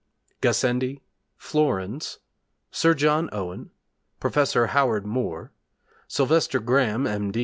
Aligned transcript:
Gassendi 0.41 0.99
Flourens 1.37 2.17
Sir 2.71 2.95
John 2.95 3.29
Owen 3.31 3.69
Professor 4.19 4.65
Howard 4.73 5.05
Moore 5.05 5.51
Sylvester 6.07 6.59
Graham, 6.59 7.05
M. 7.05 7.31